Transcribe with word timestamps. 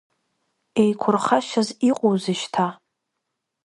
Еиқурхашьас 0.81 1.69
иҟоузеи 1.89 2.37
шьҭа? 2.41 2.67